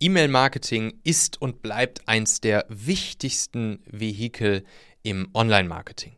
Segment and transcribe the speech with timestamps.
[0.00, 4.64] E-Mail-Marketing ist und bleibt eins der wichtigsten Vehikel
[5.02, 6.16] im Online-Marketing.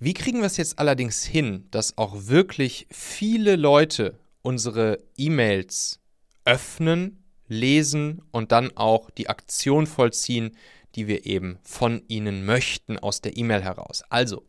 [0.00, 6.00] Wie kriegen wir es jetzt allerdings hin, dass auch wirklich viele Leute unsere E-Mails
[6.44, 10.56] öffnen, lesen und dann auch die Aktion vollziehen,
[10.96, 14.02] die wir eben von ihnen möchten aus der E-Mail heraus?
[14.10, 14.44] Also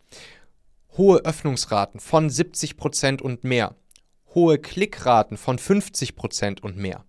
[0.97, 3.75] hohe Öffnungsraten von 70% und mehr
[4.35, 7.03] hohe Klickraten von 50% und mehr.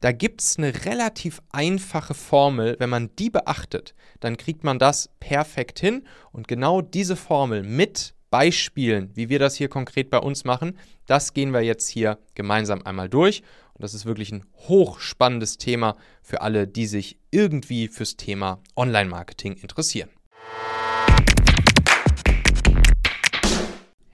[0.00, 2.76] Da gibt es eine relativ einfache Formel.
[2.78, 6.06] Wenn man die beachtet, dann kriegt man das perfekt hin.
[6.32, 11.32] Und genau diese Formel mit Beispielen, wie wir das hier konkret bei uns machen, das
[11.32, 13.42] gehen wir jetzt hier gemeinsam einmal durch.
[13.72, 19.54] Und das ist wirklich ein hochspannendes Thema für alle, die sich irgendwie fürs Thema Online-Marketing
[19.54, 20.10] interessieren.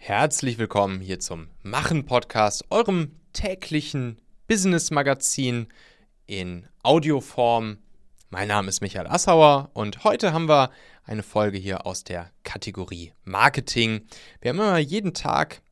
[0.04, 5.68] Herzlich willkommen hier zum Machen Podcast, eurem täglichen Business Magazin
[6.26, 7.78] in Audioform.
[8.28, 10.72] Mein Name ist Michael Assauer und heute haben wir
[11.04, 14.00] eine Folge hier aus der Kategorie Marketing.
[14.40, 15.62] Wir haben immer jeden Tag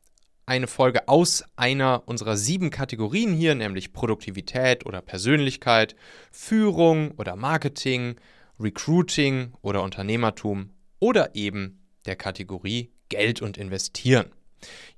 [0.46, 5.96] eine Folge aus einer unserer sieben Kategorien hier, nämlich Produktivität oder Persönlichkeit,
[6.30, 8.14] Führung oder Marketing,
[8.60, 14.32] Recruiting oder Unternehmertum oder eben der Kategorie Geld und Investieren.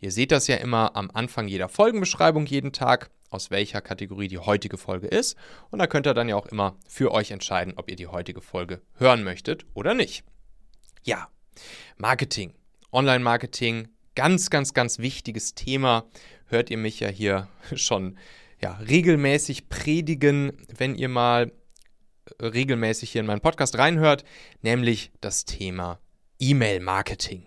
[0.00, 4.38] Ihr seht das ja immer am Anfang jeder Folgenbeschreibung jeden Tag, aus welcher Kategorie die
[4.38, 5.36] heutige Folge ist.
[5.70, 8.40] Und da könnt ihr dann ja auch immer für euch entscheiden, ob ihr die heutige
[8.40, 10.24] Folge hören möchtet oder nicht.
[11.02, 11.28] Ja,
[11.96, 12.55] Marketing,
[12.92, 16.05] Online-Marketing, ganz, ganz, ganz wichtiges Thema.
[16.46, 18.18] Hört ihr mich ja hier schon
[18.60, 21.52] ja, regelmäßig predigen, wenn ihr mal
[22.40, 24.24] regelmäßig hier in meinen Podcast reinhört,
[24.60, 25.98] nämlich das Thema
[26.38, 27.46] E-Mail-Marketing.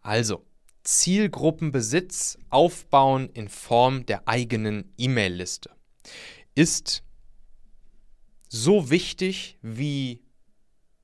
[0.00, 0.44] Also,
[0.82, 5.70] Zielgruppenbesitz aufbauen in Form der eigenen E-Mail-Liste
[6.54, 7.02] ist
[8.48, 10.22] so wichtig wie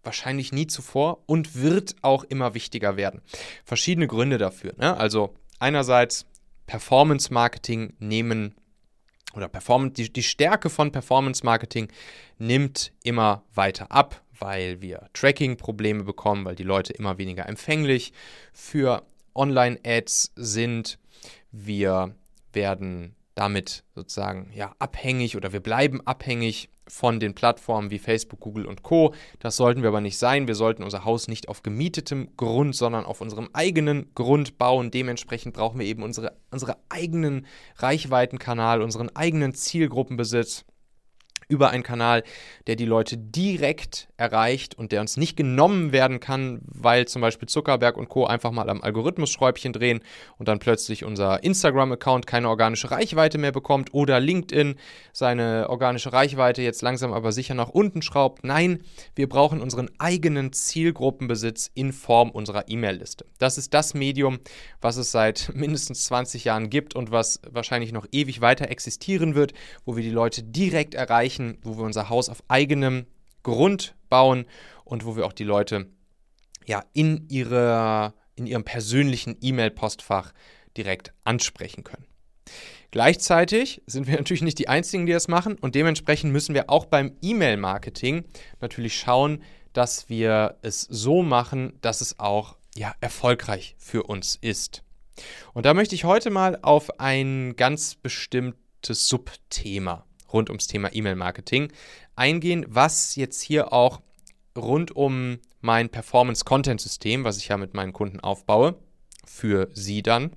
[0.02, 3.20] wahrscheinlich nie zuvor und wird auch immer wichtiger werden.
[3.64, 4.74] Verschiedene Gründe dafür.
[4.78, 4.96] Ne?
[4.96, 6.26] Also einerseits
[6.66, 8.54] Performance Marketing nehmen
[9.34, 11.88] oder Performance, die, die Stärke von Performance Marketing
[12.38, 18.12] nimmt immer weiter ab weil wir Tracking-Probleme bekommen, weil die Leute immer weniger empfänglich
[18.52, 20.98] für Online-Ads sind.
[21.52, 22.14] Wir
[22.52, 28.66] werden damit sozusagen ja abhängig oder wir bleiben abhängig von den Plattformen wie Facebook, Google
[28.66, 29.12] und Co.
[29.40, 30.46] Das sollten wir aber nicht sein.
[30.46, 34.90] Wir sollten unser Haus nicht auf gemietetem Grund, sondern auf unserem eigenen Grund bauen.
[34.90, 37.46] Dementsprechend brauchen wir eben unsere, unsere eigenen
[37.76, 40.64] Reichweitenkanal, unseren eigenen Zielgruppenbesitz
[41.48, 42.24] über einen Kanal,
[42.66, 47.48] der die Leute direkt erreicht und der uns nicht genommen werden kann, weil zum Beispiel
[47.48, 48.26] Zuckerberg und Co.
[48.26, 50.00] einfach mal am Algorithmus-Schräubchen drehen
[50.38, 54.74] und dann plötzlich unser Instagram-Account keine organische Reichweite mehr bekommt oder LinkedIn
[55.12, 58.42] seine organische Reichweite jetzt langsam aber sicher nach unten schraubt.
[58.42, 58.82] Nein,
[59.14, 63.26] wir brauchen unseren eigenen Zielgruppenbesitz in Form unserer E-Mail-Liste.
[63.38, 64.38] Das ist das Medium,
[64.80, 69.52] was es seit mindestens 20 Jahren gibt und was wahrscheinlich noch ewig weiter existieren wird,
[69.84, 73.06] wo wir die Leute direkt erreichen erreichen, wo wir unser Haus auf eigenem
[73.42, 74.46] Grund bauen
[74.84, 75.90] und wo wir auch die Leute
[76.66, 80.32] ja in, ihre, in ihrem persönlichen E-Mail-Postfach
[80.76, 82.06] direkt ansprechen können.
[82.90, 86.86] Gleichzeitig sind wir natürlich nicht die Einzigen, die das machen und dementsprechend müssen wir auch
[86.86, 88.24] beim E-Mail-Marketing
[88.60, 89.42] natürlich schauen,
[89.72, 94.82] dass wir es so machen, dass es auch ja, erfolgreich für uns ist.
[95.54, 101.72] Und da möchte ich heute mal auf ein ganz bestimmtes Subthema rund ums Thema E-Mail-Marketing
[102.14, 104.00] eingehen, was jetzt hier auch
[104.56, 108.76] rund um mein Performance-Content-System, was ich ja mit meinen Kunden aufbaue,
[109.26, 110.30] für sie dann,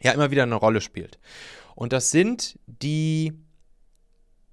[0.00, 1.18] ja immer wieder eine Rolle spielt.
[1.74, 3.32] Und das sind die,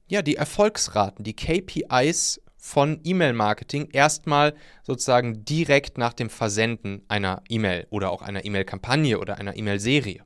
[0.07, 7.87] ja, die Erfolgsraten, die KPIs von E-Mail-Marketing erstmal sozusagen direkt nach dem Versenden einer E-Mail
[7.91, 10.23] oder auch einer E-Mail-Kampagne oder einer E-Mail-Serie.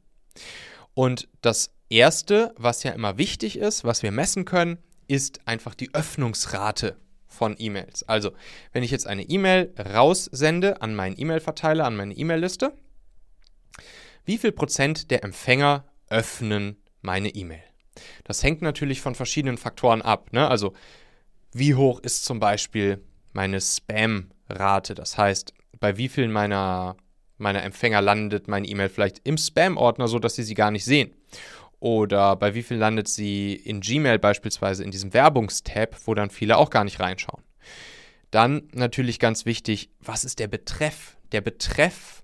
[0.93, 4.77] Und das Erste, was ja immer wichtig ist, was wir messen können,
[5.07, 6.97] ist einfach die Öffnungsrate
[7.27, 8.03] von E-Mails.
[8.07, 8.31] Also,
[8.73, 12.73] wenn ich jetzt eine E-Mail raussende an meinen E-Mail-Verteiler, an meine E-Mail-Liste,
[14.25, 17.63] wie viel Prozent der Empfänger öffnen meine E-Mail?
[18.23, 20.31] Das hängt natürlich von verschiedenen Faktoren ab.
[20.31, 20.47] Ne?
[20.47, 20.73] Also,
[21.53, 23.03] wie hoch ist zum Beispiel
[23.33, 24.93] meine Spam-Rate?
[24.93, 26.97] Das heißt, bei wie vielen meiner,
[27.37, 31.15] meiner Empfänger landet meine E-Mail vielleicht im Spam-Ordner, sodass sie sie gar nicht sehen?
[31.79, 36.57] Oder bei wie viel landet sie in Gmail beispielsweise in diesem Werbungstab, wo dann viele
[36.57, 37.43] auch gar nicht reinschauen.
[38.31, 41.17] Dann natürlich ganz wichtig, was ist der Betreff?
[41.31, 42.23] Der Betreff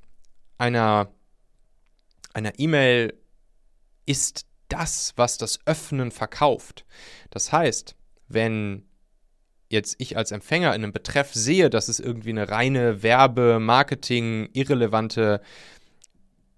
[0.57, 1.09] einer
[2.33, 3.13] einer E-Mail
[4.05, 6.85] ist das, was das Öffnen verkauft.
[7.29, 7.95] Das heißt,
[8.27, 8.83] wenn
[9.69, 14.49] jetzt ich als Empfänger in einem Betreff sehe, dass es irgendwie eine reine Werbe-, Marketing-,
[14.53, 15.41] irrelevante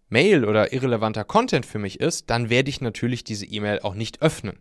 [0.09, 4.21] Mail oder irrelevanter Content für mich ist, dann werde ich natürlich diese E-Mail auch nicht
[4.21, 4.57] öffnen.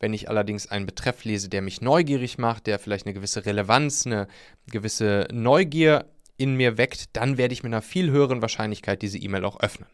[0.00, 4.06] Wenn ich allerdings einen Betreff lese, der mich neugierig macht, der vielleicht eine gewisse Relevanz,
[4.06, 4.28] eine
[4.70, 6.06] gewisse Neugier
[6.36, 9.88] in mir weckt, dann werde ich mit einer viel höheren Wahrscheinlichkeit diese E-Mail auch öffnen.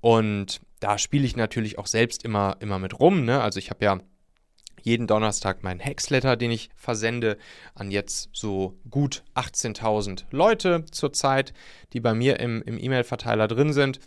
[0.00, 3.24] Und da spiele ich natürlich auch selbst immer, immer mit rum.
[3.24, 3.40] Ne?
[3.40, 4.00] Also ich habe ja
[4.82, 7.38] jeden Donnerstag meinen Hexletter, den ich versende
[7.74, 11.52] an jetzt so gut 18.000 Leute zurzeit,
[11.92, 14.00] die bei mir im, im E-Mail-Verteiler drin sind.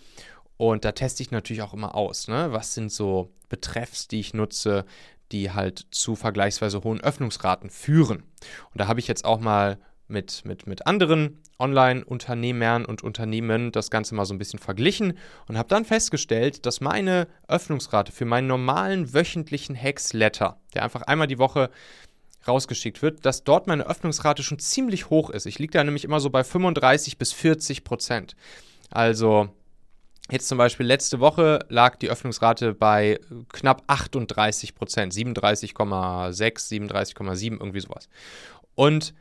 [0.57, 2.50] Und da teste ich natürlich auch immer aus, ne?
[2.51, 4.85] was sind so Betreffs, die ich nutze,
[5.31, 8.24] die halt zu vergleichsweise hohen Öffnungsraten führen.
[8.71, 9.79] Und da habe ich jetzt auch mal
[10.12, 15.18] mit, mit, mit anderen Online-Unternehmern und Unternehmen das Ganze mal so ein bisschen verglichen
[15.48, 21.28] und habe dann festgestellt, dass meine Öffnungsrate für meinen normalen wöchentlichen Hexletter, der einfach einmal
[21.28, 21.69] die Woche
[22.48, 25.46] rausgeschickt wird, dass dort meine Öffnungsrate schon ziemlich hoch ist.
[25.46, 28.36] Ich liege da nämlich immer so bei 35 bis 40 Prozent.
[28.90, 29.50] Also
[30.31, 33.19] Jetzt zum Beispiel letzte Woche lag die Öffnungsrate bei
[33.52, 38.08] knapp 38 Prozent, 37,6, 37,7, irgendwie sowas.
[38.75, 39.13] Und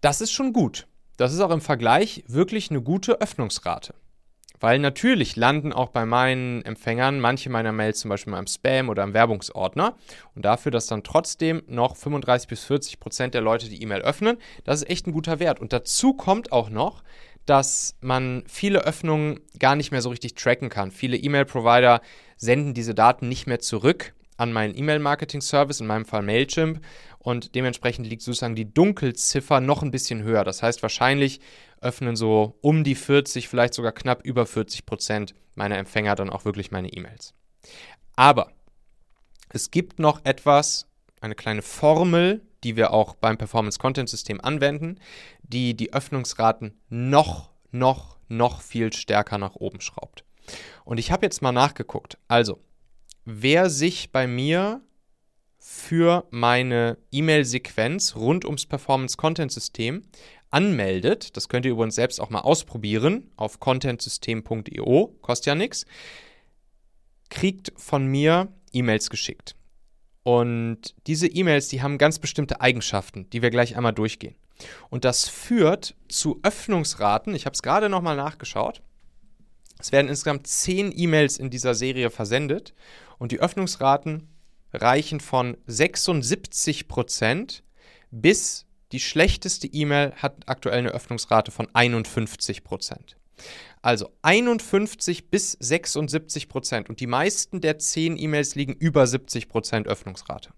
[0.00, 0.86] das ist schon gut.
[1.16, 3.94] Das ist auch im Vergleich wirklich eine gute Öffnungsrate.
[4.58, 8.88] Weil natürlich landen auch bei meinen Empfängern manche meiner Mails zum Beispiel mal im Spam
[8.88, 9.96] oder im Werbungsordner.
[10.34, 14.38] Und dafür, dass dann trotzdem noch 35 bis 40 Prozent der Leute die E-Mail öffnen,
[14.64, 15.60] das ist echt ein guter Wert.
[15.60, 17.02] Und dazu kommt auch noch,
[17.44, 20.90] dass man viele Öffnungen gar nicht mehr so richtig tracken kann.
[20.90, 22.00] Viele E-Mail-Provider
[22.36, 26.80] senden diese Daten nicht mehr zurück an meinen E-Mail-Marketing-Service, in meinem Fall Mailchimp.
[27.18, 30.44] Und dementsprechend liegt sozusagen die Dunkelziffer noch ein bisschen höher.
[30.44, 31.40] Das heißt, wahrscheinlich
[31.80, 36.44] öffnen so um die 40, vielleicht sogar knapp über 40 Prozent meiner Empfänger dann auch
[36.44, 37.34] wirklich meine E-Mails.
[38.14, 38.52] Aber
[39.48, 40.86] es gibt noch etwas,
[41.20, 44.98] eine kleine Formel, die wir auch beim Performance Content System anwenden,
[45.42, 50.24] die die Öffnungsraten noch, noch, noch viel stärker nach oben schraubt.
[50.84, 52.18] Und ich habe jetzt mal nachgeguckt.
[52.28, 52.60] Also,
[53.26, 54.80] wer sich bei mir
[55.58, 60.02] für meine E-Mail-Sequenz rund ums Performance-Content-System
[60.50, 65.84] anmeldet, das könnt ihr übrigens selbst auch mal ausprobieren auf contentsystem.io, kostet ja nichts,
[67.28, 69.56] kriegt von mir E-Mails geschickt.
[70.22, 74.36] Und diese E-Mails, die haben ganz bestimmte Eigenschaften, die wir gleich einmal durchgehen.
[74.88, 78.82] Und das führt zu Öffnungsraten, ich habe es gerade nochmal nachgeschaut,
[79.78, 82.72] es werden insgesamt 10 E-Mails in dieser Serie versendet
[83.18, 84.28] und die Öffnungsraten
[84.72, 87.62] reichen von 76%
[88.10, 93.16] bis die schlechteste E-Mail hat aktuell eine Öffnungsrate von 51%
[93.82, 100.50] Also 51 bis 76% und die meisten der 10 E-Mails liegen über 70% Öffnungsrate.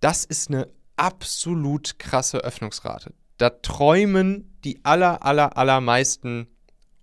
[0.00, 3.12] Das ist eine absolut krasse Öffnungsrate.
[3.38, 6.46] Da träumen die aller, aller, allermeisten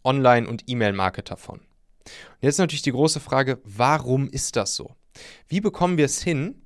[0.03, 1.61] Online- und E-Mail-Marketer von.
[2.33, 4.95] Und jetzt natürlich die große Frage, warum ist das so?
[5.47, 6.61] Wie bekommen wir es hin,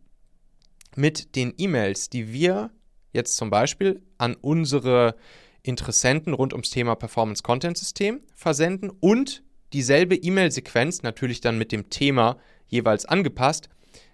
[0.96, 2.72] mit den E-Mails, die wir
[3.12, 5.16] jetzt zum Beispiel an unsere
[5.62, 11.90] Interessenten rund ums Thema Performance Content System versenden und dieselbe E-Mail-Sequenz, natürlich dann mit dem
[11.90, 12.38] Thema
[12.68, 13.70] jeweils angepasst,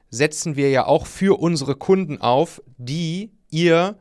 [0.09, 3.97] setzen wir ja auch für unsere Kunden auf, die ihr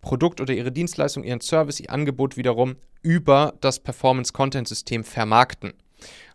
[0.00, 5.74] Produkt oder ihre Dienstleistung, ihren Service, ihr Angebot wiederum über das Performance Content System vermarkten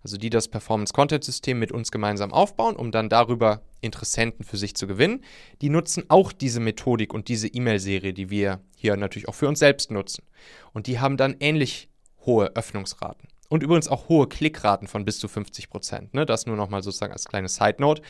[0.03, 4.57] also die das Performance Content System mit uns gemeinsam aufbauen, um dann darüber Interessenten für
[4.57, 5.23] sich zu gewinnen.
[5.61, 9.59] Die nutzen auch diese Methodik und diese E-Mail-Serie, die wir hier natürlich auch für uns
[9.59, 10.23] selbst nutzen.
[10.73, 11.89] Und die haben dann ähnlich
[12.25, 13.27] hohe Öffnungsraten.
[13.49, 16.13] Und übrigens auch hohe Klickraten von bis zu 50 Prozent.
[16.13, 16.25] Ne?
[16.25, 18.01] Das nur nochmal sozusagen als kleine Side Note.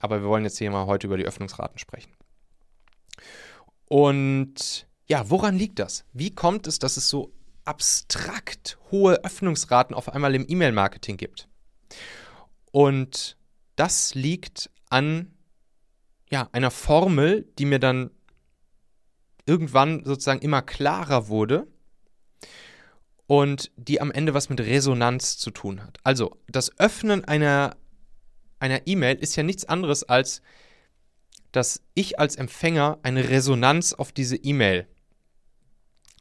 [0.00, 2.12] Aber wir wollen jetzt hier mal heute über die Öffnungsraten sprechen.
[3.86, 6.04] Und ja, woran liegt das?
[6.12, 7.32] Wie kommt es, dass es so
[7.64, 11.48] abstrakt hohe Öffnungsraten auf einmal im E-Mail-Marketing gibt.
[12.70, 13.36] Und
[13.76, 15.34] das liegt an
[16.30, 18.10] ja, einer Formel, die mir dann
[19.46, 21.66] irgendwann sozusagen immer klarer wurde
[23.26, 25.98] und die am Ende was mit Resonanz zu tun hat.
[26.02, 27.76] Also das Öffnen einer
[28.64, 30.40] einer E-Mail ist ja nichts anderes als,
[31.52, 34.88] dass ich als Empfänger eine Resonanz auf diese E-Mail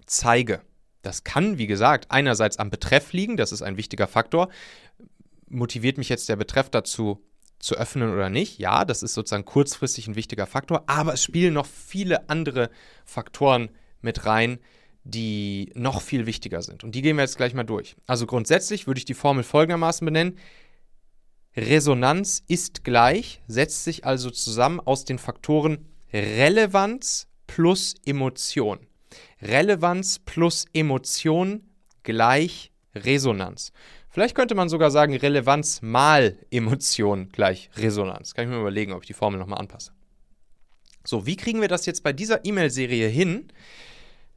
[0.06, 0.62] zeige.
[1.04, 4.50] Das kann, wie gesagt, einerseits am Betreff liegen, das ist ein wichtiger Faktor.
[5.48, 7.24] Motiviert mich jetzt der Betreff dazu,
[7.60, 8.60] zu öffnen oder nicht?
[8.60, 12.70] Ja, das ist sozusagen kurzfristig ein wichtiger Faktor, aber es spielen noch viele andere
[13.06, 13.70] Faktoren
[14.02, 14.60] mit rein,
[15.06, 16.84] die noch viel wichtiger sind.
[16.84, 17.96] Und die gehen wir jetzt gleich mal durch.
[18.06, 20.38] Also grundsätzlich würde ich die Formel folgendermaßen benennen.
[21.56, 28.80] Resonanz ist gleich, setzt sich also zusammen aus den Faktoren Relevanz plus Emotion.
[29.42, 31.64] Relevanz plus Emotion
[32.04, 33.72] gleich Resonanz.
[34.10, 38.34] Vielleicht könnte man sogar sagen, Relevanz mal Emotion gleich Resonanz.
[38.34, 39.92] Kann ich mir überlegen, ob ich die Formel nochmal anpasse.
[41.04, 43.48] So, wie kriegen wir das jetzt bei dieser E-Mail-Serie hin?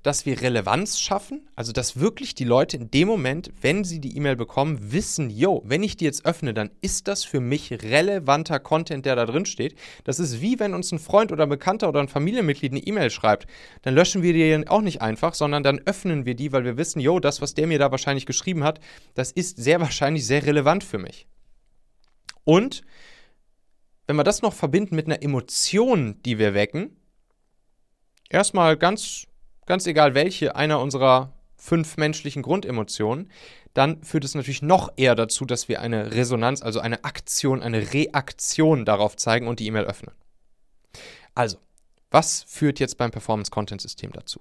[0.06, 4.16] Dass wir Relevanz schaffen, also dass wirklich die Leute in dem Moment, wenn sie die
[4.16, 8.60] E-Mail bekommen, wissen, yo, wenn ich die jetzt öffne, dann ist das für mich relevanter
[8.60, 9.74] Content, der da drin steht.
[10.04, 13.10] Das ist wie wenn uns ein Freund oder ein Bekannter oder ein Familienmitglied eine E-Mail
[13.10, 13.48] schreibt,
[13.82, 17.00] dann löschen wir die auch nicht einfach, sondern dann öffnen wir die, weil wir wissen,
[17.00, 18.78] yo, das, was der mir da wahrscheinlich geschrieben hat,
[19.14, 21.26] das ist sehr wahrscheinlich sehr relevant für mich.
[22.44, 22.82] Und
[24.06, 26.96] wenn wir das noch verbinden mit einer Emotion, die wir wecken,
[28.30, 29.26] erstmal ganz
[29.66, 33.30] ganz egal welche einer unserer fünf menschlichen Grundemotionen,
[33.74, 37.92] dann führt es natürlich noch eher dazu, dass wir eine Resonanz, also eine Aktion, eine
[37.92, 40.14] Reaktion darauf zeigen und die E-Mail öffnen.
[41.34, 41.58] Also,
[42.10, 44.40] was führt jetzt beim Performance Content System dazu?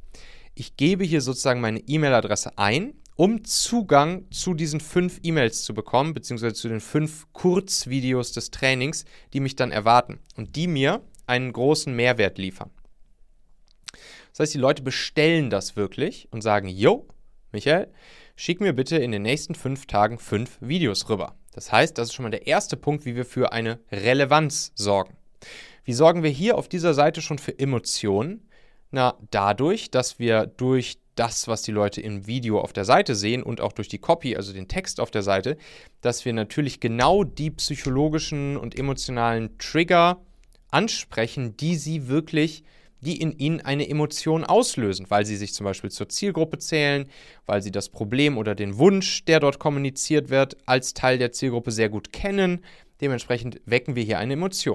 [0.61, 6.13] ich gebe hier sozusagen meine E-Mail-Adresse ein, um Zugang zu diesen fünf E-Mails zu bekommen,
[6.13, 11.55] beziehungsweise zu den fünf Kurzvideos des Trainings, die mich dann erwarten und die mir einen
[11.55, 12.69] großen Mehrwert liefern.
[14.33, 17.09] Das heißt, die Leute bestellen das wirklich und sagen, Jo,
[17.53, 17.91] Michael,
[18.37, 21.37] schick mir bitte in den nächsten fünf Tagen fünf Videos rüber.
[21.55, 25.17] Das heißt, das ist schon mal der erste Punkt, wie wir für eine Relevanz sorgen.
[25.85, 28.50] Wie sorgen wir hier auf dieser Seite schon für Emotionen?
[28.93, 33.43] Na, dadurch, dass wir durch das, was die Leute im Video auf der Seite sehen
[33.43, 35.57] und auch durch die Copy, also den Text auf der Seite,
[36.01, 40.21] dass wir natürlich genau die psychologischen und emotionalen Trigger
[40.71, 42.65] ansprechen, die sie wirklich,
[43.01, 47.09] die in ihnen eine Emotion auslösen, weil sie sich zum Beispiel zur Zielgruppe zählen,
[47.47, 51.71] weil sie das Problem oder den Wunsch, der dort kommuniziert wird, als Teil der Zielgruppe
[51.71, 52.65] sehr gut kennen.
[53.01, 54.75] Dementsprechend wecken wir hier eine Emotion.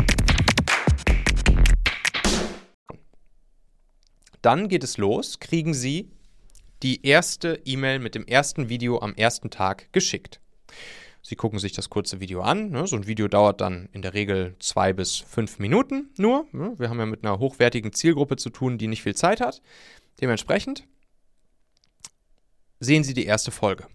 [4.41, 6.09] Dann geht es los, kriegen Sie
[6.83, 10.39] die erste E-Mail mit dem ersten Video am ersten Tag geschickt.
[11.21, 12.71] Sie gucken sich das kurze Video an.
[12.71, 12.87] Ne?
[12.87, 16.47] So ein Video dauert dann in der Regel zwei bis fünf Minuten nur.
[16.51, 16.73] Ne?
[16.79, 19.61] Wir haben ja mit einer hochwertigen Zielgruppe zu tun, die nicht viel Zeit hat.
[20.19, 20.87] Dementsprechend
[22.79, 23.85] sehen Sie die erste Folge.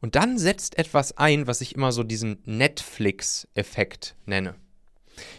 [0.00, 4.56] Und dann setzt etwas ein, was ich immer so diesen Netflix-Effekt nenne.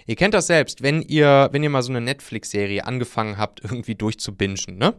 [0.05, 3.95] Ihr kennt das selbst, wenn ihr, wenn ihr mal so eine Netflix-Serie angefangen habt, irgendwie
[3.95, 4.93] durchzubingen, ne?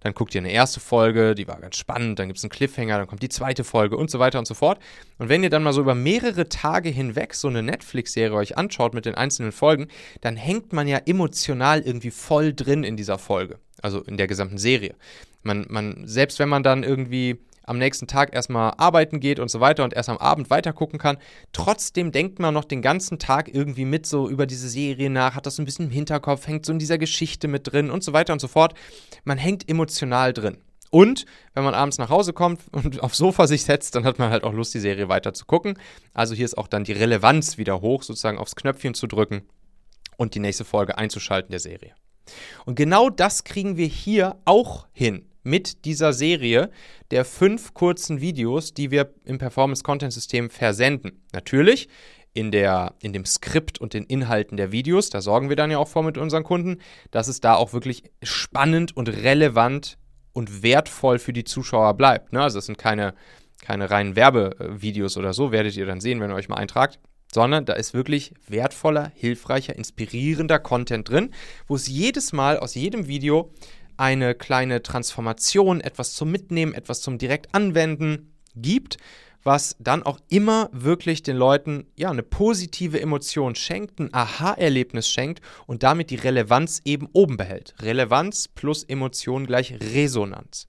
[0.00, 2.98] Dann guckt ihr eine erste Folge, die war ganz spannend, dann gibt es einen Cliffhanger,
[2.98, 4.78] dann kommt die zweite Folge und so weiter und so fort.
[5.18, 8.94] Und wenn ihr dann mal so über mehrere Tage hinweg so eine Netflix-Serie euch anschaut
[8.94, 9.88] mit den einzelnen Folgen,
[10.20, 14.58] dann hängt man ja emotional irgendwie voll drin in dieser Folge, also in der gesamten
[14.58, 14.94] Serie.
[15.42, 17.38] Man, man, selbst wenn man dann irgendwie
[17.70, 20.98] am nächsten Tag erstmal arbeiten geht und so weiter und erst am Abend weiter gucken
[20.98, 21.18] kann.
[21.52, 25.46] Trotzdem denkt man noch den ganzen Tag irgendwie mit so über diese Serie nach, hat
[25.46, 28.12] das so ein bisschen im Hinterkopf, hängt so in dieser Geschichte mit drin und so
[28.12, 28.74] weiter und so fort.
[29.22, 30.58] Man hängt emotional drin.
[30.90, 34.30] Und wenn man abends nach Hause kommt und aufs Sofa sich setzt, dann hat man
[34.30, 35.78] halt auch Lust, die Serie weiter zu gucken.
[36.12, 39.42] Also hier ist auch dann die Relevanz wieder hoch, sozusagen aufs Knöpfchen zu drücken
[40.16, 41.94] und die nächste Folge einzuschalten der Serie.
[42.64, 46.70] Und genau das kriegen wir hier auch hin mit dieser Serie
[47.10, 51.22] der fünf kurzen Videos, die wir im Performance-Content-System versenden.
[51.32, 51.88] Natürlich
[52.32, 55.78] in, der, in dem Skript und den Inhalten der Videos, da sorgen wir dann ja
[55.78, 56.78] auch vor mit unseren Kunden,
[57.10, 59.98] dass es da auch wirklich spannend und relevant
[60.32, 62.32] und wertvoll für die Zuschauer bleibt.
[62.32, 62.40] Ne?
[62.40, 63.14] Also es sind keine,
[63.62, 67.00] keine reinen Werbevideos oder so, werdet ihr dann sehen, wenn ihr euch mal eintragt
[67.32, 71.30] sondern da ist wirklich wertvoller, hilfreicher, inspirierender Content drin,
[71.66, 73.52] wo es jedes Mal aus jedem Video
[74.00, 78.96] eine kleine Transformation, etwas zum Mitnehmen, etwas zum direkt anwenden gibt,
[79.42, 85.42] was dann auch immer wirklich den Leuten ja eine positive Emotion schenkt, ein Aha-Erlebnis schenkt
[85.66, 87.74] und damit die Relevanz eben oben behält.
[87.80, 90.66] Relevanz plus Emotion gleich Resonanz.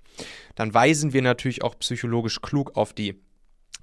[0.55, 3.15] Dann weisen wir natürlich auch psychologisch klug auf die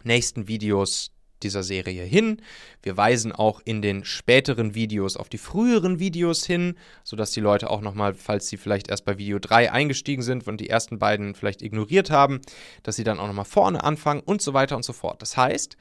[0.04, 1.10] nächsten Videos
[1.42, 2.42] dieser Serie hin.
[2.82, 7.70] Wir weisen auch in den späteren Videos auf die früheren Videos hin, sodass die Leute
[7.70, 11.34] auch nochmal, falls sie vielleicht erst bei Video 3 eingestiegen sind und die ersten beiden
[11.34, 12.40] vielleicht ignoriert haben,
[12.82, 15.22] dass sie dann auch nochmal vorne anfangen und so weiter und so fort.
[15.22, 15.76] Das heißt,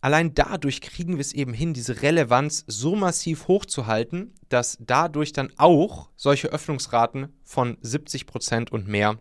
[0.00, 5.52] allein dadurch kriegen wir es eben hin, diese Relevanz so massiv hochzuhalten, dass dadurch dann
[5.56, 9.18] auch solche Öffnungsraten von 70% und mehr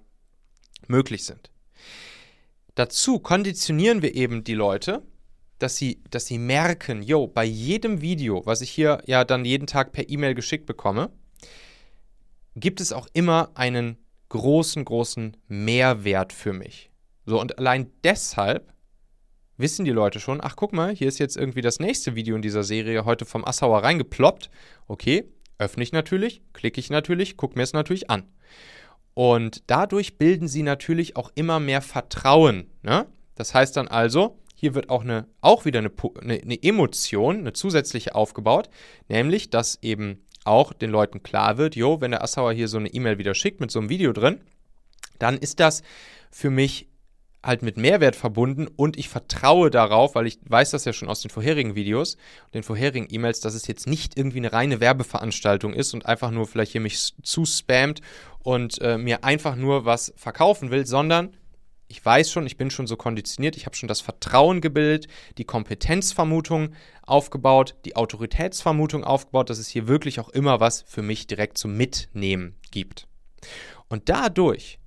[0.88, 1.52] möglich sind.
[2.76, 5.04] Dazu konditionieren wir eben die Leute,
[5.62, 9.68] dass sie, dass sie merken, yo, bei jedem Video, was ich hier ja dann jeden
[9.68, 11.12] Tag per E-Mail geschickt bekomme,
[12.56, 13.98] gibt es auch immer einen
[14.30, 16.90] großen, großen Mehrwert für mich.
[17.26, 18.74] So, und allein deshalb
[19.58, 22.42] wissen die Leute schon, ach guck mal, hier ist jetzt irgendwie das nächste Video in
[22.42, 24.50] dieser Serie heute vom Assauer reingeploppt.
[24.88, 25.26] Okay,
[25.60, 28.24] öffne ich natürlich, klicke ich natürlich, gucke mir es natürlich an.
[29.14, 32.72] Und dadurch bilden sie natürlich auch immer mehr Vertrauen.
[32.82, 33.06] Ne?
[33.36, 37.52] Das heißt dann also, hier wird auch, eine, auch wieder eine, eine, eine Emotion, eine
[37.52, 38.70] zusätzliche aufgebaut,
[39.10, 42.90] nämlich, dass eben auch den Leuten klar wird, jo, wenn der Assauer hier so eine
[42.90, 44.40] E-Mail wieder schickt mit so einem Video drin,
[45.18, 45.82] dann ist das
[46.30, 46.88] für mich
[47.44, 51.24] halt mit Mehrwert verbunden und ich vertraue darauf, weil ich weiß das ja schon aus
[51.24, 52.18] den vorherigen Videos,
[52.54, 56.46] den vorherigen E-Mails, dass es jetzt nicht irgendwie eine reine Werbeveranstaltung ist und einfach nur
[56.46, 58.02] vielleicht hier mich zu spammt
[58.44, 61.36] und äh, mir einfach nur was verkaufen will, sondern
[61.92, 65.44] ich weiß schon, ich bin schon so konditioniert, ich habe schon das Vertrauen gebildet, die
[65.44, 66.74] Kompetenzvermutung
[67.04, 71.76] aufgebaut, die Autoritätsvermutung aufgebaut, dass es hier wirklich auch immer was für mich direkt zum
[71.76, 73.08] Mitnehmen gibt.
[73.90, 74.80] Und dadurch,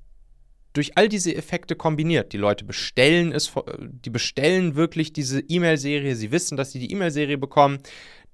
[0.72, 6.32] durch all diese Effekte kombiniert, die Leute bestellen es, die bestellen wirklich diese E-Mail-Serie, sie
[6.32, 7.78] wissen, dass sie die E-Mail-Serie bekommen,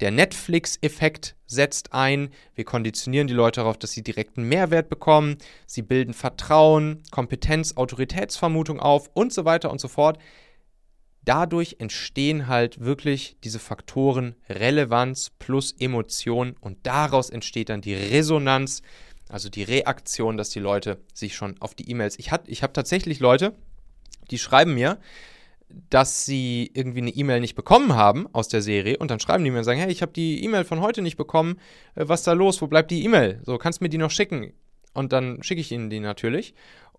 [0.00, 2.30] der Netflix-Effekt setzt ein.
[2.54, 5.36] Wir konditionieren die Leute darauf, dass sie direkten Mehrwert bekommen.
[5.66, 10.18] Sie bilden Vertrauen, Kompetenz, Autoritätsvermutung auf und so weiter und so fort.
[11.24, 18.80] Dadurch entstehen halt wirklich diese Faktoren Relevanz plus Emotion und daraus entsteht dann die Resonanz,
[19.28, 22.18] also die Reaktion, dass die Leute sich schon auf die E-Mails.
[22.18, 23.54] Ich, ich habe tatsächlich Leute,
[24.30, 24.98] die schreiben mir,
[25.90, 29.50] dass sie irgendwie eine E-Mail nicht bekommen haben aus der Serie und dann schreiben die
[29.50, 31.58] mir und sagen, hey, ich habe die E-Mail von heute nicht bekommen,
[31.94, 33.40] äh, was ist da los, wo bleibt die E-Mail?
[33.44, 34.52] So, kannst du mir die noch schicken?
[34.92, 36.54] Und dann schicke ich ihnen die natürlich.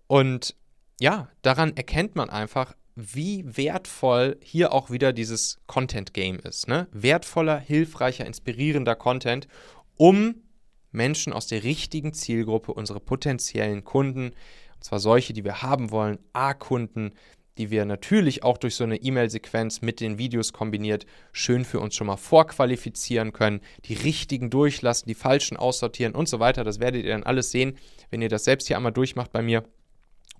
[0.06, 0.56] Und
[1.00, 6.68] ja, daran erkennt man einfach, wie wertvoll hier auch wieder dieses Content-Game ist.
[6.68, 6.88] Ne?
[6.92, 9.48] Wertvoller, hilfreicher, inspirierender Content,
[9.96, 10.42] um
[10.90, 14.32] Menschen aus der richtigen Zielgruppe, unsere potenziellen Kunden,
[14.74, 17.12] und zwar solche, die wir haben wollen, A-Kunden,
[17.58, 21.94] die wir natürlich auch durch so eine E-Mail-Sequenz mit den Videos kombiniert schön für uns
[21.94, 26.64] schon mal vorqualifizieren können, die richtigen durchlassen, die falschen aussortieren und so weiter.
[26.64, 27.76] Das werdet ihr dann alles sehen,
[28.10, 29.64] wenn ihr das selbst hier einmal durchmacht bei mir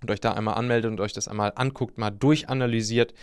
[0.01, 3.13] und euch da einmal anmeldet und euch das einmal anguckt, mal durchanalysiert.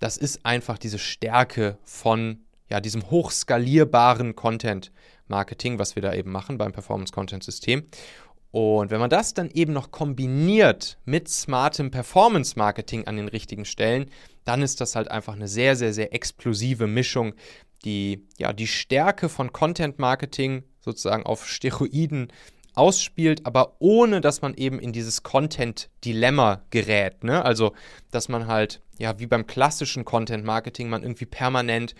[0.00, 4.90] Das ist einfach diese Stärke von ja, diesem hochskalierbaren Content
[5.28, 7.86] Marketing, was wir da eben machen beim Performance Content System.
[8.54, 13.64] Und wenn man das dann eben noch kombiniert mit smartem Performance Marketing an den richtigen
[13.64, 14.08] Stellen,
[14.44, 17.34] dann ist das halt einfach eine sehr, sehr, sehr explosive Mischung,
[17.84, 22.28] die ja die Stärke von Content Marketing sozusagen auf Steroiden
[22.74, 27.24] ausspielt, aber ohne dass man eben in dieses Content-Dilemma gerät.
[27.24, 27.44] Ne?
[27.44, 27.72] Also,
[28.12, 31.96] dass man halt, ja, wie beim klassischen Content-Marketing, man irgendwie permanent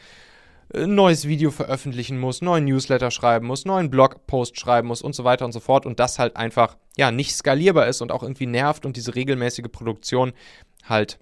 [0.72, 5.24] ein neues Video veröffentlichen muss, neuen Newsletter schreiben muss, neuen Blogpost schreiben muss und so
[5.24, 8.46] weiter und so fort und das halt einfach ja nicht skalierbar ist und auch irgendwie
[8.46, 10.32] nervt und diese regelmäßige Produktion
[10.84, 11.18] halt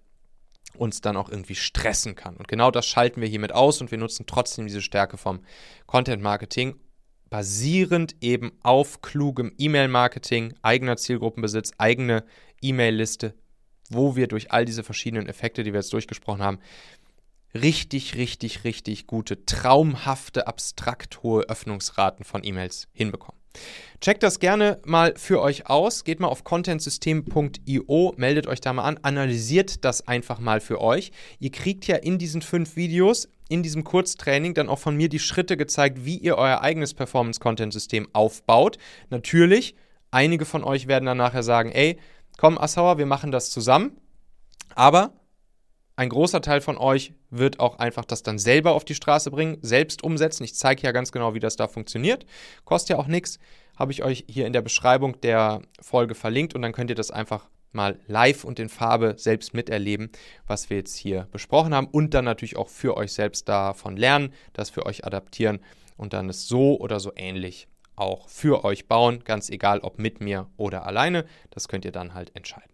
[0.76, 2.36] uns dann auch irgendwie stressen kann.
[2.36, 5.40] Und genau das schalten wir hiermit aus und wir nutzen trotzdem diese Stärke vom
[5.86, 6.76] Content Marketing
[7.28, 12.24] basierend eben auf klugem E-Mail-Marketing, eigener Zielgruppenbesitz, eigene
[12.60, 13.34] E-Mail-Liste,
[13.88, 16.58] wo wir durch all diese verschiedenen Effekte, die wir jetzt durchgesprochen haben,
[17.54, 23.42] richtig, richtig, richtig gute, traumhafte, abstrakt hohe Öffnungsraten von E-Mails hinbekommen.
[24.00, 26.04] Checkt das gerne mal für euch aus.
[26.04, 31.12] Geht mal auf contentsystem.io, meldet euch da mal an, analysiert das einfach mal für euch.
[31.38, 35.18] Ihr kriegt ja in diesen fünf Videos, in diesem Kurztraining, dann auch von mir die
[35.18, 38.78] Schritte gezeigt, wie ihr euer eigenes Performance-Content-System aufbaut.
[39.10, 39.76] Natürlich,
[40.10, 41.98] einige von euch werden dann nachher sagen, ey,
[42.38, 43.98] komm, Assauer, wir machen das zusammen.
[44.74, 45.12] Aber
[45.96, 49.58] ein großer Teil von euch wird auch einfach das dann selber auf die Straße bringen,
[49.60, 50.44] selbst umsetzen.
[50.44, 52.24] Ich zeige ja ganz genau, wie das da funktioniert.
[52.64, 53.38] Kostet ja auch nichts.
[53.76, 57.10] Habe ich euch hier in der Beschreibung der Folge verlinkt und dann könnt ihr das
[57.10, 60.10] einfach mal live und in Farbe selbst miterleben,
[60.46, 64.32] was wir jetzt hier besprochen haben und dann natürlich auch für euch selbst davon lernen,
[64.52, 65.60] das für euch adaptieren
[65.96, 70.20] und dann es so oder so ähnlich auch für euch bauen, ganz egal ob mit
[70.20, 71.24] mir oder alleine.
[71.50, 72.70] Das könnt ihr dann halt entscheiden.